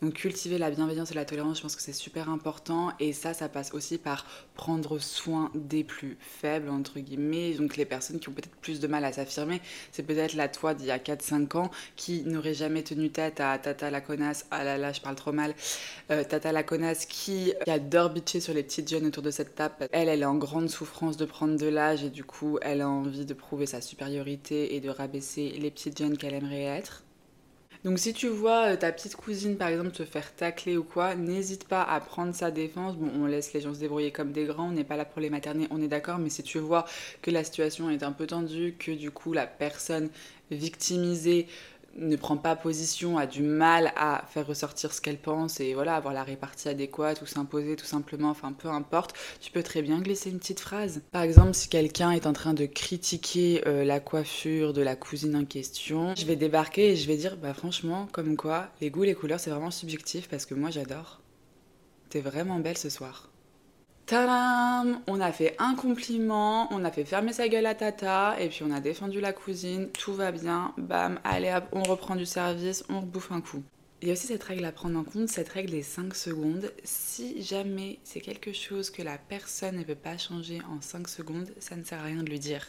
donc 0.00 0.14
cultiver 0.14 0.58
la 0.58 0.70
bienveillance 0.70 1.10
et 1.12 1.14
la 1.14 1.24
tolérance, 1.24 1.58
je 1.58 1.62
pense 1.62 1.76
que 1.76 1.82
c'est 1.82 1.92
super 1.92 2.28
important. 2.28 2.92
Et 3.00 3.12
ça, 3.12 3.34
ça 3.34 3.48
passe 3.48 3.72
aussi 3.72 3.98
par 3.98 4.26
prendre 4.54 4.98
soin 4.98 5.50
des 5.54 5.84
plus 5.84 6.16
faibles, 6.20 6.68
entre 6.68 6.98
guillemets. 7.00 7.54
Donc 7.54 7.76
les 7.76 7.84
personnes 7.84 8.18
qui 8.20 8.28
ont 8.28 8.32
peut-être 8.32 8.54
plus 8.56 8.80
de 8.80 8.86
mal 8.86 9.04
à 9.04 9.12
s'affirmer, 9.12 9.60
c'est 9.92 10.02
peut-être 10.02 10.34
la 10.34 10.48
toi 10.48 10.74
d'il 10.74 10.86
y 10.86 10.90
a 10.90 10.98
4-5 10.98 11.56
ans 11.56 11.70
qui 11.96 12.22
n'aurait 12.22 12.54
jamais 12.54 12.82
tenu 12.82 13.10
tête 13.10 13.40
à 13.40 13.58
Tata 13.58 13.90
la 13.90 14.00
connasse. 14.00 14.46
Ah 14.50 14.64
là 14.64 14.78
là, 14.78 14.92
je 14.92 15.00
parle 15.00 15.16
trop 15.16 15.32
mal. 15.32 15.54
Euh, 16.10 16.24
tata 16.24 16.52
la 16.52 16.62
connasse 16.62 17.06
qui, 17.06 17.52
adore 17.66 18.10
bitcher 18.10 18.40
sur 18.40 18.54
les 18.54 18.62
petites 18.62 18.88
jeunes 18.90 19.06
autour 19.06 19.22
de 19.22 19.30
cette 19.30 19.54
table. 19.54 19.88
Elle, 19.92 20.08
elle 20.08 20.22
est 20.22 20.26
en 20.26 20.36
grande 20.36 20.68
souffrance 20.68 21.16
de 21.16 21.24
prendre 21.24 21.56
de 21.56 21.66
l'âge 21.66 22.04
et 22.04 22.10
du 22.10 22.24
coup, 22.24 22.58
elle 22.62 22.80
a 22.80 22.88
envie 22.88 23.24
de 23.24 23.34
prouver 23.34 23.66
sa 23.66 23.80
supériorité 23.80 24.74
et 24.74 24.80
de 24.80 24.90
rabaisser 24.90 25.50
les 25.50 25.70
petites 25.70 25.98
jeunes 25.98 26.16
qu'elle 26.16 26.34
aimerait 26.34 26.62
être. 26.62 27.04
Donc 27.84 27.98
si 27.98 28.12
tu 28.12 28.28
vois 28.28 28.72
euh, 28.72 28.76
ta 28.76 28.92
petite 28.92 29.16
cousine 29.16 29.56
par 29.56 29.68
exemple 29.68 29.90
te 29.90 30.04
faire 30.04 30.32
tacler 30.34 30.76
ou 30.76 30.84
quoi, 30.84 31.16
n'hésite 31.16 31.66
pas 31.66 31.82
à 31.82 31.98
prendre 31.98 32.32
sa 32.32 32.52
défense. 32.52 32.96
Bon, 32.96 33.10
on 33.16 33.26
laisse 33.26 33.52
les 33.54 33.60
gens 33.60 33.74
se 33.74 33.80
débrouiller 33.80 34.12
comme 34.12 34.30
des 34.30 34.44
grands, 34.44 34.68
on 34.68 34.72
n'est 34.72 34.84
pas 34.84 34.96
là 34.96 35.04
pour 35.04 35.20
les 35.20 35.30
materner, 35.30 35.66
on 35.70 35.82
est 35.82 35.88
d'accord, 35.88 36.18
mais 36.18 36.30
si 36.30 36.44
tu 36.44 36.58
vois 36.60 36.84
que 37.22 37.30
la 37.32 37.42
situation 37.42 37.90
est 37.90 38.04
un 38.04 38.12
peu 38.12 38.26
tendue, 38.26 38.76
que 38.78 38.92
du 38.92 39.10
coup 39.10 39.32
la 39.32 39.46
personne 39.48 40.10
victimisée 40.52 41.48
ne 41.96 42.16
prend 42.16 42.36
pas 42.36 42.56
position, 42.56 43.18
a 43.18 43.26
du 43.26 43.42
mal 43.42 43.92
à 43.96 44.24
faire 44.28 44.46
ressortir 44.46 44.92
ce 44.92 45.00
qu'elle 45.00 45.18
pense 45.18 45.60
et 45.60 45.74
voilà, 45.74 45.96
avoir 45.96 46.14
la 46.14 46.22
répartie 46.22 46.68
adéquate 46.68 47.22
ou 47.22 47.26
s'imposer 47.26 47.76
tout 47.76 47.84
simplement, 47.84 48.30
enfin 48.30 48.52
peu 48.52 48.68
importe, 48.68 49.14
tu 49.40 49.50
peux 49.50 49.62
très 49.62 49.82
bien 49.82 50.00
glisser 50.00 50.30
une 50.30 50.38
petite 50.38 50.60
phrase. 50.60 51.02
Par 51.12 51.22
exemple, 51.22 51.54
si 51.54 51.68
quelqu'un 51.68 52.10
est 52.10 52.26
en 52.26 52.32
train 52.32 52.54
de 52.54 52.66
critiquer 52.66 53.62
euh, 53.66 53.84
la 53.84 54.00
coiffure 54.00 54.72
de 54.72 54.82
la 54.82 54.96
cousine 54.96 55.36
en 55.36 55.44
question, 55.44 56.14
je 56.16 56.24
vais 56.24 56.36
débarquer 56.36 56.92
et 56.92 56.96
je 56.96 57.06
vais 57.06 57.16
dire, 57.16 57.36
bah 57.36 57.54
franchement, 57.54 58.08
comme 58.12 58.36
quoi, 58.36 58.68
les 58.80 58.90
goûts, 58.90 59.02
les 59.02 59.14
couleurs, 59.14 59.40
c'est 59.40 59.50
vraiment 59.50 59.70
subjectif 59.70 60.28
parce 60.28 60.46
que 60.46 60.54
moi 60.54 60.70
j'adore. 60.70 61.20
T'es 62.08 62.20
vraiment 62.20 62.58
belle 62.58 62.78
ce 62.78 62.90
soir. 62.90 63.31
Tadam 64.06 65.00
On 65.06 65.20
a 65.20 65.32
fait 65.32 65.54
un 65.58 65.74
compliment, 65.74 66.68
on 66.72 66.84
a 66.84 66.90
fait 66.90 67.04
fermer 67.04 67.32
sa 67.32 67.48
gueule 67.48 67.66
à 67.66 67.74
Tata, 67.74 68.36
et 68.40 68.48
puis 68.48 68.62
on 68.66 68.70
a 68.70 68.80
défendu 68.80 69.20
la 69.20 69.32
cousine, 69.32 69.88
tout 69.90 70.12
va 70.12 70.32
bien, 70.32 70.74
bam, 70.76 71.20
allez 71.24 71.52
hop, 71.52 71.64
on 71.72 71.82
reprend 71.82 72.16
du 72.16 72.26
service, 72.26 72.84
on 72.88 73.00
bouffe 73.00 73.30
un 73.30 73.40
coup. 73.40 73.62
Il 74.02 74.08
y 74.08 74.10
a 74.10 74.14
aussi 74.14 74.26
cette 74.26 74.42
règle 74.42 74.64
à 74.64 74.72
prendre 74.72 74.98
en 74.98 75.04
compte, 75.04 75.28
cette 75.28 75.48
règle 75.48 75.70
des 75.70 75.84
5 75.84 76.14
secondes. 76.16 76.72
Si 76.82 77.40
jamais 77.40 78.00
c'est 78.02 78.20
quelque 78.20 78.52
chose 78.52 78.90
que 78.90 79.00
la 79.00 79.16
personne 79.16 79.76
ne 79.76 79.84
veut 79.84 79.94
pas 79.94 80.18
changer 80.18 80.60
en 80.68 80.80
5 80.80 81.06
secondes, 81.06 81.48
ça 81.60 81.76
ne 81.76 81.84
sert 81.84 82.00
à 82.00 82.04
rien 82.04 82.22
de 82.22 82.28
lui 82.28 82.40
dire. 82.40 82.66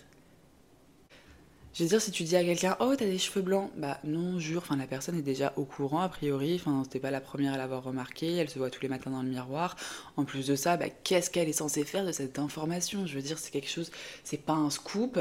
Je 1.74 1.82
veux 1.82 1.90
dire, 1.90 2.00
si 2.00 2.12
tu 2.12 2.22
dis 2.24 2.36
à 2.36 2.44
quelqu'un, 2.44 2.78
oh, 2.80 2.94
t'as 2.96 3.06
des 3.06 3.18
cheveux 3.18 3.42
blancs, 3.42 3.72
bah 3.76 3.98
non, 4.04 4.38
jure, 4.38 4.62
enfin, 4.62 4.78
la 4.78 4.86
personne 4.86 5.18
est 5.18 5.24
déjà 5.24 5.54
au 5.56 5.66
courant, 5.66 6.02
a 6.02 6.10
priori, 6.10 6.54
enfin, 6.54 6.84
c'était 6.84 7.00
pas 7.00 7.10
la 7.10 7.20
première 7.20 7.54
à 7.54 7.58
l'avoir 7.58 7.84
remarqué, 7.84 8.36
elle 8.36 8.48
se 8.48 8.60
voit 8.60 8.70
tous 8.70 8.84
les 8.84 8.90
matins 8.90 9.10
dans 9.10 9.24
le 9.24 9.30
miroir. 9.30 9.76
En 10.16 10.24
plus 10.24 10.46
de 10.46 10.56
ça, 10.56 10.78
bah, 10.78 10.86
qu'est-ce 11.04 11.32
qu'elle 11.32 11.50
est 11.50 11.54
censée 11.54 11.84
faire 11.84 12.06
de 12.06 12.12
cette 12.12 12.38
information? 12.38 13.08
Je 13.08 13.16
veux 13.16 13.24
dire, 13.24 13.40
c'est 13.40 13.50
quelque 13.50 13.70
chose, 13.70 13.90
c'est 14.24 14.38
pas 14.38 14.54
un 14.54 14.70
scoop. 14.70 15.20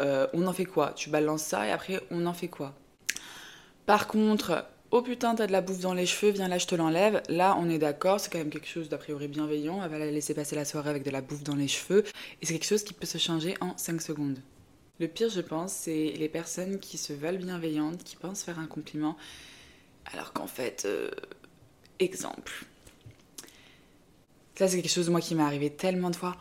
Euh, 0.00 0.26
on 0.32 0.46
en 0.46 0.54
fait 0.54 0.64
quoi? 0.64 0.94
Tu 0.96 1.10
balances 1.10 1.42
ça 1.42 1.66
et 1.66 1.70
après, 1.70 2.00
on 2.10 2.24
en 2.24 2.32
fait 2.32 2.48
quoi? 2.48 2.74
Par 3.84 4.06
contre, 4.06 4.64
oh 4.92 5.02
putain, 5.02 5.34
t'as 5.34 5.46
de 5.46 5.52
la 5.52 5.60
bouffe 5.60 5.80
dans 5.80 5.92
les 5.92 6.06
cheveux, 6.06 6.32
viens 6.32 6.48
là, 6.48 6.56
je 6.56 6.66
te 6.66 6.74
l'enlève. 6.74 7.22
Là, 7.28 7.58
on 7.60 7.68
est 7.68 7.78
d'accord, 7.78 8.20
c'est 8.20 8.32
quand 8.32 8.38
même 8.38 8.48
quelque 8.48 8.68
chose 8.68 8.88
d'a 8.88 8.96
priori 8.96 9.28
bienveillant. 9.28 9.84
Elle 9.84 9.90
va 9.90 9.98
la 9.98 10.10
laisser 10.10 10.32
passer 10.32 10.56
la 10.56 10.64
soirée 10.64 10.88
avec 10.88 11.02
de 11.02 11.10
la 11.10 11.20
bouffe 11.20 11.44
dans 11.44 11.56
les 11.56 11.68
cheveux. 11.68 12.04
Et 12.40 12.46
c'est 12.46 12.54
quelque 12.54 12.64
chose 12.64 12.84
qui 12.84 12.94
peut 12.94 13.06
se 13.06 13.18
changer 13.18 13.54
en 13.60 13.76
5 13.76 14.00
secondes. 14.00 14.38
Le 15.00 15.08
pire, 15.08 15.30
je 15.30 15.40
pense, 15.40 15.72
c'est 15.72 16.12
les 16.18 16.28
personnes 16.28 16.78
qui 16.78 16.98
se 16.98 17.14
veulent 17.14 17.38
bienveillantes, 17.38 18.04
qui 18.04 18.16
pensent 18.16 18.42
faire 18.42 18.58
un 18.58 18.66
compliment, 18.66 19.16
alors 20.12 20.34
qu'en 20.34 20.46
fait, 20.46 20.82
euh, 20.84 21.10
exemple. 21.98 22.66
Ça, 24.56 24.68
c'est 24.68 24.82
quelque 24.82 24.92
chose, 24.92 25.08
moi, 25.08 25.22
qui 25.22 25.34
m'est 25.34 25.42
arrivé 25.42 25.70
tellement 25.70 26.10
de 26.10 26.16
fois. 26.16 26.36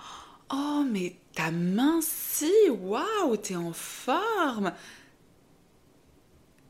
Oh, 0.52 0.84
mais 0.92 1.16
ta 1.36 1.52
main, 1.52 2.02
si, 2.02 2.52
waouh, 2.70 3.38
t'es 3.38 3.56
en 3.56 3.72
forme. 3.72 4.74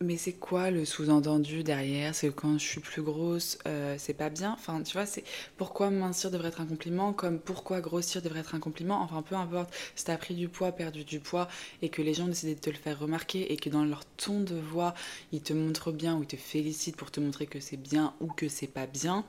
Mais 0.02 0.16
c'est 0.16 0.34
quoi 0.34 0.72
le 0.72 0.86
sous-entendu 0.86 1.62
derrière? 1.64 2.16
C'est 2.16 2.30
que 2.30 2.34
quand 2.34 2.58
je 2.58 2.66
suis 2.66 2.80
plus 2.80 3.02
grosse, 3.02 3.58
euh, 3.68 3.96
c'est 3.98 4.14
pas 4.14 4.30
bien? 4.30 4.54
Enfin, 4.54 4.82
tu 4.82 4.94
vois, 4.94 5.06
c'est 5.06 5.26
pourquoi 5.58 5.90
mincir 5.90 6.32
devrait 6.32 6.48
être 6.50 6.62
un 6.62 6.66
compliment, 6.66 7.12
comme 7.12 7.38
pourquoi 7.40 7.82
grossir 7.82 8.22
devrait 8.22 8.40
être 8.40 8.56
un 8.56 8.60
compliment? 8.62 9.02
Enfin, 9.02 9.22
peu 9.22 9.36
importe. 9.36 9.74
Si 9.96 10.06
t'as 10.06 10.16
pris 10.18 10.36
du 10.36 10.48
poids, 10.48 10.72
perdu 10.72 11.04
du 11.04 11.20
poids, 11.20 11.50
et 11.82 11.90
que 11.90 12.02
les 12.02 12.14
gens 12.14 12.28
décident 12.28 12.54
de 12.54 12.60
te 12.60 12.70
le 12.70 12.78
faire 12.78 12.98
remarquer, 12.98 13.52
et 13.52 13.58
que 13.58 13.70
dans 13.70 13.84
leur 13.84 14.06
ton 14.06 14.40
de 14.40 14.56
voix, 14.56 14.94
ils 15.34 15.42
te 15.42 15.52
montrent 15.54 15.92
bien 15.92 16.16
ou 16.16 16.24
ils 16.24 16.28
te 16.28 16.38
félicitent 16.38 16.96
pour 16.96 17.12
te 17.12 17.20
montrer 17.20 17.46
que 17.46 17.60
c'est 17.60 17.78
bien 17.78 18.14
ou 18.22 18.28
que 18.28 18.48
c'est 18.48 18.68
pas 18.68 18.88
bien, 18.88 19.26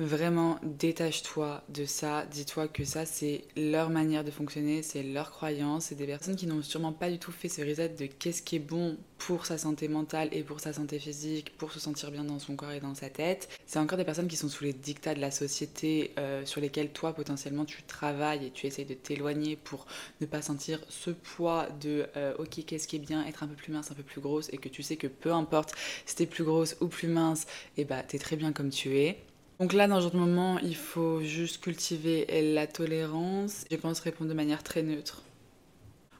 Vraiment, 0.00 0.58
détache-toi 0.62 1.62
de 1.68 1.84
ça. 1.84 2.24
Dis-toi 2.24 2.68
que 2.68 2.86
ça, 2.86 3.04
c'est 3.04 3.44
leur 3.54 3.90
manière 3.90 4.24
de 4.24 4.30
fonctionner, 4.30 4.82
c'est 4.82 5.02
leur 5.02 5.30
croyance. 5.30 5.84
C'est 5.84 5.94
des 5.94 6.06
personnes 6.06 6.36
qui 6.36 6.46
n'ont 6.46 6.62
sûrement 6.62 6.94
pas 6.94 7.10
du 7.10 7.18
tout 7.18 7.30
fait 7.30 7.50
ce 7.50 7.60
reset 7.60 7.90
de 7.90 8.06
qu'est-ce 8.06 8.40
qui 8.40 8.56
est 8.56 8.60
bon 8.60 8.96
pour 9.18 9.44
sa 9.44 9.58
santé 9.58 9.88
mentale 9.88 10.30
et 10.32 10.42
pour 10.42 10.58
sa 10.60 10.72
santé 10.72 10.98
physique, 10.98 11.54
pour 11.58 11.70
se 11.70 11.78
sentir 11.78 12.10
bien 12.10 12.24
dans 12.24 12.38
son 12.38 12.56
corps 12.56 12.72
et 12.72 12.80
dans 12.80 12.94
sa 12.94 13.10
tête. 13.10 13.50
C'est 13.66 13.78
encore 13.78 13.98
des 13.98 14.06
personnes 14.06 14.26
qui 14.26 14.38
sont 14.38 14.48
sous 14.48 14.64
les 14.64 14.72
dictats 14.72 15.14
de 15.14 15.20
la 15.20 15.30
société 15.30 16.14
euh, 16.18 16.46
sur 16.46 16.62
lesquels 16.62 16.92
toi, 16.92 17.12
potentiellement, 17.12 17.66
tu 17.66 17.82
travailles 17.82 18.46
et 18.46 18.50
tu 18.52 18.66
essayes 18.66 18.86
de 18.86 18.94
t'éloigner 18.94 19.56
pour 19.56 19.84
ne 20.22 20.26
pas 20.26 20.40
sentir 20.40 20.80
ce 20.88 21.10
poids 21.10 21.68
de 21.82 22.06
euh, 22.16 22.32
ok, 22.38 22.64
qu'est-ce 22.64 22.88
qui 22.88 22.96
est 22.96 23.00
bien, 23.00 23.26
être 23.26 23.42
un 23.42 23.48
peu 23.48 23.54
plus 23.54 23.70
mince, 23.70 23.90
un 23.90 23.94
peu 23.94 24.02
plus 24.02 24.22
grosse 24.22 24.48
et 24.50 24.56
que 24.56 24.70
tu 24.70 24.82
sais 24.82 24.96
que 24.96 25.08
peu 25.08 25.30
importe 25.30 25.74
si 26.06 26.16
t'es 26.16 26.24
plus 26.24 26.44
grosse 26.44 26.78
ou 26.80 26.86
plus 26.86 27.08
mince, 27.08 27.42
et 27.76 27.82
eh 27.82 27.84
bah 27.84 28.02
t'es 28.02 28.18
très 28.18 28.36
bien 28.36 28.52
comme 28.52 28.70
tu 28.70 28.96
es. 28.96 29.18
Donc 29.60 29.74
là, 29.74 29.86
dans 29.86 30.00
ce 30.00 30.16
moment, 30.16 30.58
il 30.60 30.74
faut 30.74 31.20
juste 31.20 31.62
cultiver 31.62 32.26
la 32.54 32.66
tolérance. 32.66 33.66
Je 33.70 33.76
pense 33.76 34.00
répondre 34.00 34.30
de 34.30 34.34
manière 34.34 34.62
très 34.62 34.82
neutre. 34.82 35.22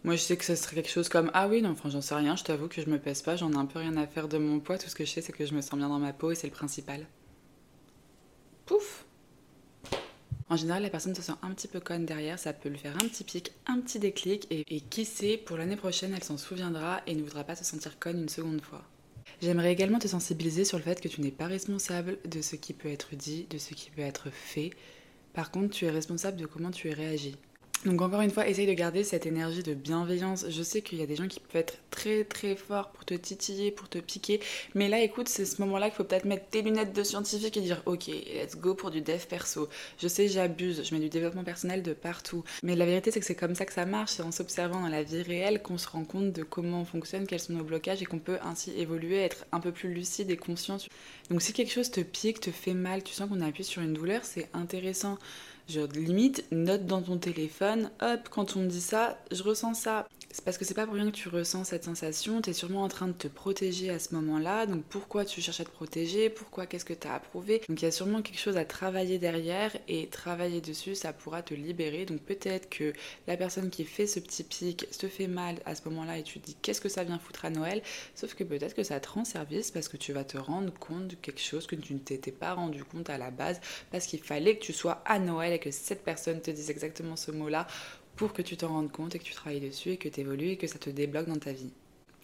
Moi, 0.04 0.14
je 0.16 0.20
sais 0.20 0.36
que 0.36 0.44
ce 0.44 0.54
serait 0.54 0.76
quelque 0.76 0.90
chose 0.90 1.08
comme 1.08 1.30
Ah 1.32 1.48
oui, 1.48 1.62
non, 1.62 1.70
enfin, 1.70 1.88
j'en 1.88 2.02
sais 2.02 2.14
rien, 2.14 2.36
je 2.36 2.44
t'avoue 2.44 2.68
que 2.68 2.82
je 2.82 2.90
me 2.90 2.98
pèse 2.98 3.22
pas, 3.22 3.36
j'en 3.36 3.50
ai 3.52 3.56
un 3.56 3.64
peu 3.64 3.78
rien 3.78 3.96
à 3.96 4.06
faire 4.06 4.28
de 4.28 4.36
mon 4.36 4.60
poids. 4.60 4.76
Tout 4.76 4.90
ce 4.90 4.94
que 4.94 5.06
je 5.06 5.10
sais, 5.10 5.22
c'est 5.22 5.32
que 5.32 5.46
je 5.46 5.54
me 5.54 5.62
sens 5.62 5.78
bien 5.78 5.88
dans 5.88 5.98
ma 5.98 6.12
peau 6.12 6.30
et 6.30 6.34
c'est 6.34 6.48
le 6.48 6.52
principal. 6.52 7.06
Pouf 8.66 9.06
En 10.50 10.56
général, 10.56 10.82
la 10.82 10.90
personne 10.90 11.14
se 11.14 11.22
sent 11.22 11.32
un 11.40 11.52
petit 11.52 11.68
peu 11.68 11.80
conne 11.80 12.04
derrière, 12.04 12.38
ça 12.38 12.52
peut 12.52 12.68
lui 12.68 12.78
faire 12.78 12.94
un 12.96 13.08
petit 13.08 13.24
pic, 13.24 13.52
un 13.66 13.80
petit 13.80 13.98
déclic, 13.98 14.46
et, 14.50 14.64
et 14.68 14.80
qui 14.82 15.06
sait, 15.06 15.38
pour 15.38 15.56
l'année 15.56 15.76
prochaine, 15.76 16.12
elle 16.14 16.24
s'en 16.24 16.36
souviendra 16.36 17.00
et 17.06 17.14
ne 17.14 17.22
voudra 17.22 17.44
pas 17.44 17.56
se 17.56 17.64
sentir 17.64 17.98
conne 17.98 18.20
une 18.20 18.28
seconde 18.28 18.60
fois. 18.60 18.84
J'aimerais 19.42 19.72
également 19.72 19.98
te 19.98 20.08
sensibiliser 20.08 20.64
sur 20.66 20.76
le 20.76 20.84
fait 20.84 21.00
que 21.00 21.08
tu 21.08 21.22
n'es 21.22 21.30
pas 21.30 21.46
responsable 21.46 22.18
de 22.26 22.42
ce 22.42 22.56
qui 22.56 22.74
peut 22.74 22.90
être 22.90 23.16
dit, 23.16 23.46
de 23.48 23.56
ce 23.56 23.72
qui 23.72 23.90
peut 23.90 24.02
être 24.02 24.30
fait. 24.30 24.70
Par 25.32 25.50
contre, 25.50 25.70
tu 25.70 25.86
es 25.86 25.90
responsable 25.90 26.36
de 26.36 26.44
comment 26.44 26.70
tu 26.70 26.90
es 26.90 26.92
réagi. 26.92 27.36
Donc 27.86 28.02
encore 28.02 28.20
une 28.20 28.30
fois, 28.30 28.46
essaye 28.46 28.66
de 28.66 28.74
garder 28.74 29.04
cette 29.04 29.24
énergie 29.24 29.62
de 29.62 29.72
bienveillance. 29.72 30.44
Je 30.50 30.62
sais 30.62 30.82
qu'il 30.82 30.98
y 30.98 31.02
a 31.02 31.06
des 31.06 31.16
gens 31.16 31.28
qui 31.28 31.40
peuvent 31.40 31.62
être 31.62 31.78
très 31.90 32.24
très 32.24 32.54
forts 32.54 32.90
pour 32.90 33.06
te 33.06 33.14
titiller, 33.14 33.70
pour 33.70 33.88
te 33.88 33.96
piquer. 33.96 34.38
Mais 34.74 34.90
là, 34.90 35.00
écoute, 35.00 35.30
c'est 35.30 35.46
ce 35.46 35.62
moment-là 35.62 35.86
qu'il 35.88 35.96
faut 35.96 36.04
peut-être 36.04 36.26
mettre 36.26 36.46
tes 36.50 36.60
lunettes 36.60 36.92
de 36.92 37.02
scientifique 37.02 37.56
et 37.56 37.62
dire 37.62 37.82
ok, 37.86 38.08
let's 38.08 38.56
go 38.56 38.74
pour 38.74 38.90
du 38.90 39.00
dev 39.00 39.24
perso. 39.26 39.70
Je 39.98 40.08
sais, 40.08 40.28
j'abuse, 40.28 40.82
je 40.84 40.94
mets 40.94 41.00
du 41.00 41.08
développement 41.08 41.42
personnel 41.42 41.82
de 41.82 41.94
partout. 41.94 42.44
Mais 42.62 42.76
la 42.76 42.84
vérité, 42.84 43.10
c'est 43.10 43.20
que 43.20 43.24
c'est 43.24 43.34
comme 43.34 43.54
ça 43.54 43.64
que 43.64 43.72
ça 43.72 43.86
marche. 43.86 44.12
C'est 44.12 44.22
en 44.22 44.32
s'observant 44.32 44.82
dans 44.82 44.88
la 44.88 45.02
vie 45.02 45.22
réelle 45.22 45.62
qu'on 45.62 45.78
se 45.78 45.88
rend 45.88 46.04
compte 46.04 46.34
de 46.34 46.42
comment 46.42 46.82
on 46.82 46.84
fonctionne, 46.84 47.26
quels 47.26 47.40
sont 47.40 47.54
nos 47.54 47.64
blocages 47.64 48.02
et 48.02 48.04
qu'on 48.04 48.18
peut 48.18 48.38
ainsi 48.42 48.72
évoluer, 48.76 49.22
être 49.22 49.46
un 49.52 49.60
peu 49.60 49.72
plus 49.72 49.90
lucide 49.94 50.30
et 50.30 50.36
conscient. 50.36 50.76
Donc 51.30 51.42
si 51.42 51.52
quelque 51.52 51.72
chose 51.72 51.90
te 51.90 52.00
pique, 52.00 52.40
te 52.40 52.50
fait 52.50 52.74
mal, 52.74 53.04
tu 53.04 53.14
sens 53.14 53.28
qu'on 53.28 53.40
appuie 53.40 53.64
sur 53.64 53.82
une 53.82 53.92
douleur, 53.94 54.24
c'est 54.24 54.48
intéressant. 54.52 55.16
Genre, 55.68 55.86
limite, 55.86 56.44
note 56.50 56.86
dans 56.86 57.02
ton 57.02 57.18
téléphone, 57.18 57.90
hop, 58.00 58.28
quand 58.30 58.56
on 58.56 58.60
me 58.60 58.68
dit 58.68 58.80
ça, 58.80 59.22
je 59.30 59.42
ressens 59.44 59.74
ça. 59.74 60.08
Parce 60.44 60.58
que 60.58 60.64
c'est 60.64 60.74
pas 60.74 60.86
pour 60.86 60.94
rien 60.94 61.10
que 61.10 61.16
tu 61.16 61.28
ressens 61.28 61.64
cette 61.64 61.84
sensation, 61.84 62.40
tu 62.40 62.50
es 62.50 62.52
sûrement 62.52 62.82
en 62.82 62.88
train 62.88 63.08
de 63.08 63.12
te 63.12 63.26
protéger 63.26 63.90
à 63.90 63.98
ce 63.98 64.14
moment-là, 64.14 64.66
donc 64.66 64.84
pourquoi 64.84 65.24
tu 65.24 65.40
cherches 65.40 65.60
à 65.60 65.64
te 65.64 65.70
protéger, 65.70 66.30
pourquoi, 66.30 66.66
qu'est-ce 66.66 66.84
que 66.84 66.94
tu 66.94 67.08
as 67.08 67.14
approuvé? 67.14 67.62
Donc 67.68 67.82
il 67.82 67.84
y 67.84 67.88
a 67.88 67.90
sûrement 67.90 68.22
quelque 68.22 68.38
chose 68.38 68.56
à 68.56 68.64
travailler 68.64 69.18
derrière 69.18 69.76
et 69.88 70.06
travailler 70.06 70.60
dessus, 70.60 70.94
ça 70.94 71.12
pourra 71.12 71.42
te 71.42 71.52
libérer. 71.52 72.04
Donc 72.04 72.20
peut-être 72.20 72.68
que 72.70 72.92
la 73.26 73.36
personne 73.36 73.70
qui 73.70 73.84
fait 73.84 74.06
ce 74.06 74.20
petit 74.20 74.44
pic 74.44 74.86
se 74.92 75.08
fait 75.08 75.26
mal 75.26 75.56
à 75.66 75.74
ce 75.74 75.82
moment-là 75.88 76.18
et 76.18 76.22
tu 76.22 76.38
te 76.38 76.46
dis 76.46 76.56
qu'est-ce 76.62 76.80
que 76.80 76.88
ça 76.88 77.02
vient 77.02 77.18
foutre 77.18 77.44
à 77.44 77.50
Noël, 77.50 77.82
sauf 78.14 78.34
que 78.34 78.44
peut-être 78.44 78.74
que 78.74 78.84
ça 78.84 79.00
te 79.00 79.08
rend 79.08 79.24
service 79.24 79.72
parce 79.72 79.88
que 79.88 79.96
tu 79.96 80.12
vas 80.12 80.22
te 80.22 80.38
rendre 80.38 80.72
compte 80.72 81.08
de 81.08 81.16
quelque 81.16 81.40
chose 81.40 81.66
que 81.66 81.74
tu 81.74 81.92
ne 81.92 81.98
t'étais 81.98 82.30
pas 82.30 82.54
rendu 82.54 82.84
compte 82.84 83.10
à 83.10 83.18
la 83.18 83.32
base 83.32 83.60
parce 83.90 84.06
qu'il 84.06 84.22
fallait 84.22 84.56
que 84.56 84.62
tu 84.62 84.72
sois 84.72 85.02
à 85.06 85.18
Noël 85.18 85.52
et 85.52 85.58
que 85.58 85.72
cette 85.72 86.04
personne 86.04 86.40
te 86.40 86.52
dise 86.52 86.70
exactement 86.70 87.16
ce 87.16 87.32
mot-là 87.32 87.66
pour 88.20 88.34
que 88.34 88.42
tu 88.42 88.58
t'en 88.58 88.68
rendes 88.68 88.92
compte 88.92 89.14
et 89.14 89.18
que 89.18 89.24
tu 89.24 89.32
travailles 89.32 89.60
dessus 89.60 89.92
et 89.92 89.96
que 89.96 90.06
tu 90.06 90.20
évolues 90.20 90.50
et 90.50 90.56
que 90.58 90.66
ça 90.66 90.78
te 90.78 90.90
débloque 90.90 91.28
dans 91.28 91.38
ta 91.38 91.52
vie. 91.52 91.72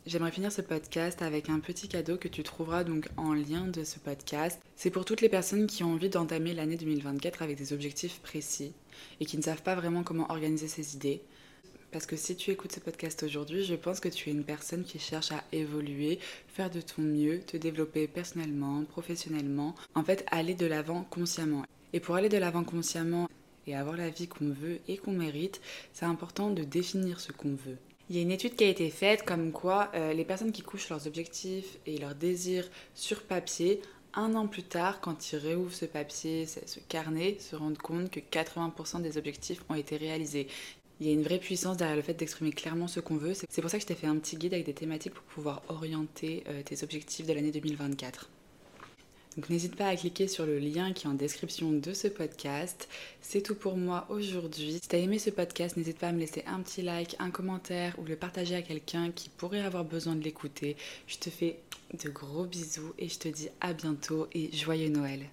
J'aimerais 0.05 0.31
finir 0.31 0.53
ce 0.53 0.61
podcast 0.61 1.23
avec 1.23 1.49
un 1.49 1.59
petit 1.59 1.89
cadeau 1.89 2.19
que 2.19 2.29
tu 2.29 2.43
trouveras 2.43 2.85
donc 2.85 3.09
en 3.17 3.33
lien 3.33 3.67
de 3.67 3.83
ce 3.83 3.99
podcast. 3.99 4.61
C'est 4.77 4.91
pour 4.91 5.07
toutes 5.07 5.23
les 5.23 5.31
personnes 5.31 5.67
qui 5.67 5.85
ont 5.85 5.95
envie 5.95 6.11
d'entamer 6.11 6.53
l'année 6.53 6.77
2024 6.77 7.41
avec 7.41 7.57
des 7.57 7.73
objectifs 7.73 8.21
précis 8.21 8.75
et 9.21 9.25
qui 9.25 9.39
ne 9.39 9.43
savent 9.43 9.63
pas 9.63 9.75
vraiment 9.75 10.03
comment 10.03 10.31
organiser 10.31 10.69
ses 10.69 10.97
idées. 10.97 11.23
Parce 11.93 12.05
que 12.05 12.17
si 12.17 12.37
tu 12.37 12.51
écoutes 12.51 12.73
ce 12.73 12.81
podcast 12.81 13.23
aujourd'hui, 13.23 13.65
je 13.65 13.75
pense 13.75 13.99
que 13.99 14.11
tu 14.11 14.29
es 14.29 14.33
une 14.35 14.45
personne 14.45 14.85
qui 14.85 14.99
cherche 14.99 15.33
à 15.33 15.43
évoluer, 15.53 16.19
faire 16.47 16.69
de 16.69 16.83
ton 16.83 17.01
mieux, 17.01 17.41
te 17.41 17.57
développer 17.57 18.07
personnellement, 18.07 18.85
professionnellement, 18.85 19.75
en 19.95 20.05
fait 20.05 20.27
aller 20.31 20.55
de 20.55 20.67
l'avant 20.67 21.05
consciemment. 21.09 21.65
Et 21.95 22.01
pour 22.01 22.17
aller 22.17 22.29
de 22.29 22.37
l'avant 22.37 22.65
consciemment, 22.65 23.31
et 23.67 23.75
avoir 23.75 23.97
la 23.97 24.11
vie 24.11 24.29
qu'on 24.29 24.51
veut 24.51 24.79
et 24.89 24.97
qu'on 24.97 25.13
mérite, 25.13 25.61
c'est 25.93 26.05
important 26.05 26.51
de 26.51 26.65
définir 26.65 27.21
ce 27.21 27.33
qu'on 27.33 27.55
veut. 27.55 27.79
Il 28.09 28.17
y 28.17 28.21
a 28.21 28.23
une 28.23 28.31
étude 28.31 28.55
qui 28.55 28.65
a 28.65 28.69
été 28.69 28.89
faite 28.91 29.25
comme 29.25 29.51
quoi 29.51 29.91
euh, 29.95 30.13
les 30.13 30.25
personnes 30.25 30.53
qui 30.53 30.63
couchent 30.63 30.89
leurs 30.91 31.09
objectifs 31.09 31.79
et 31.87 31.99
leurs 31.99 32.15
désirs 32.15 32.69
sur 32.95 33.23
papier, 33.23 33.81
un 34.15 34.35
an 34.35 34.47
plus 34.47 34.63
tard, 34.63 35.01
quand 35.01 35.33
ils 35.33 35.37
réouvrent 35.37 35.75
ce 35.75 35.85
papier, 35.85 36.47
ce 36.47 36.81
carnet, 36.89 37.37
se 37.41 37.57
rendent 37.57 37.79
compte 37.79 38.11
que 38.11 38.21
80% 38.21 39.03
des 39.03 39.19
objectifs 39.19 39.63
ont 39.69 39.75
été 39.75 39.97
réalisés. 39.97 40.47
Il 41.01 41.07
y 41.07 41.11
a 41.11 41.13
une 41.13 41.23
vraie 41.23 41.39
puissance 41.39 41.77
derrière 41.77 41.97
le 41.97 42.03
fait 42.03 42.15
d'exprimer 42.15 42.53
clairement 42.53 42.89
ce 42.89 43.01
qu'on 43.01 43.17
veut. 43.17 43.35
C'est 43.35 43.61
pour 43.61 43.71
ça 43.71 43.77
que 43.77 43.83
je 43.83 43.87
t'ai 43.87 43.95
fait 43.95 44.07
un 44.07 44.17
petit 44.17 44.37
guide 44.37 44.55
avec 44.55 44.65
des 44.65 44.73
thématiques 44.73 45.13
pour 45.13 45.25
pouvoir 45.25 45.63
orienter 45.69 46.45
euh, 46.49 46.63
tes 46.63 46.83
objectifs 46.83 47.27
de 47.27 47.35
l'année 47.35 47.51
2024. 47.51 48.31
Donc 49.37 49.51
n'hésite 49.51 49.77
pas 49.77 49.89
à 49.89 49.97
cliquer 49.97 50.29
sur 50.29 50.47
le 50.47 50.59
lien 50.59 50.93
qui 50.93 51.07
est 51.07 51.11
en 51.11 51.15
description 51.15 51.71
de 51.73 51.93
ce 51.93 52.09
podcast. 52.09 52.89
C'est 53.21 53.43
tout 53.43 53.55
pour 53.55 53.77
moi 53.77 54.07
aujourd'hui. 54.09 54.79
Si 54.83 54.89
tu 54.89 54.97
as 54.97 54.99
aimé 54.99 55.19
ce 55.19 55.29
podcast, 55.29 55.77
n'hésite 55.77 55.99
pas 55.99 56.09
à 56.09 56.13
me 56.13 56.21
laisser 56.21 56.43
un 56.47 56.61
petit 56.61 56.81
like, 56.81 57.17
un 57.19 57.31
commentaire 57.31 57.95
ou 57.99 58.05
le 58.05 58.17
partager 58.17 58.55
à 58.55 58.63
quelqu'un 58.63 59.11
qui 59.11 59.29
pourrait 59.29 59.61
avoir 59.61 59.85
besoin 59.85 60.15
de 60.15 60.23
l'écouter. 60.23 60.77
Je 61.07 61.19
te 61.19 61.29
fais 61.29 61.59
de 62.03 62.09
gros 62.09 62.45
bisous 62.45 62.95
et 62.99 63.09
je 63.09 63.19
te 63.19 63.29
dis 63.29 63.49
à 63.61 63.75
bientôt 63.75 64.27
et 64.33 64.51
joyeux 64.57 64.89
Noël. 64.89 65.27